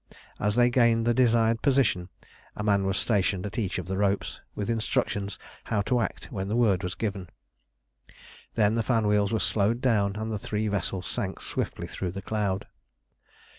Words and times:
As 0.39 0.55
they 0.55 0.71
gained 0.71 1.05
the 1.05 1.13
desired 1.13 1.61
position, 1.61 2.09
a 2.55 2.63
man 2.63 2.87
was 2.87 2.97
stationed 2.97 3.45
at 3.45 3.59
each 3.59 3.77
of 3.77 3.85
the 3.85 3.99
ropes, 3.99 4.41
with 4.55 4.67
instructions 4.67 5.37
how 5.65 5.83
to 5.83 5.99
act 5.99 6.31
when 6.31 6.47
the 6.47 6.55
word 6.55 6.81
was 6.81 6.95
given. 6.95 7.29
Then 8.55 8.73
the 8.73 8.81
fan 8.81 9.05
wheels 9.05 9.31
were 9.31 9.39
slowed 9.39 9.79
down, 9.79 10.15
and 10.15 10.31
the 10.31 10.39
three 10.39 10.67
vessels 10.67 11.05
sank 11.05 11.39
swiftly 11.39 11.85
through 11.85 12.13
the 12.13 12.21
cloud. 12.23 12.65